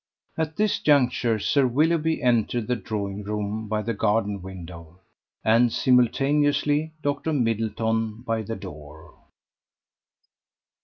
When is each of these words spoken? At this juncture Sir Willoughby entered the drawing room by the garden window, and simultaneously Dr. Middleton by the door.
At 0.35 0.55
this 0.55 0.79
juncture 0.79 1.37
Sir 1.37 1.67
Willoughby 1.67 2.23
entered 2.23 2.65
the 2.65 2.75
drawing 2.75 3.21
room 3.21 3.67
by 3.67 3.83
the 3.83 3.93
garden 3.93 4.41
window, 4.41 4.99
and 5.43 5.71
simultaneously 5.71 6.93
Dr. 7.03 7.31
Middleton 7.33 8.23
by 8.23 8.41
the 8.41 8.55
door. 8.55 9.13